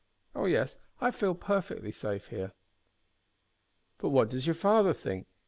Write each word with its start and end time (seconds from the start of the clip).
Oh 0.33 0.45
yes, 0.47 0.77
I 0.99 1.11
feel 1.11 1.35
perfectly 1.35 1.91
safe 1.91 2.29
here." 2.29 2.53
"But 3.99 4.09
what 4.09 4.31
does 4.31 4.47
your 4.47 4.55
father 4.55 4.93
think. 4.95 5.27